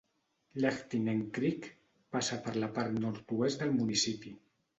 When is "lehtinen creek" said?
0.63-1.67